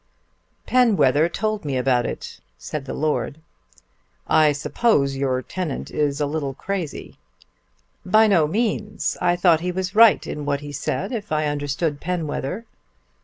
[0.65, 3.39] "Penwether told me about it," said the Lord.
[4.27, 7.19] "I suppose your tenant is a little crazy."
[8.03, 9.15] "By no means.
[9.21, 12.65] I thought he was right in what he said, if I understood Penwether."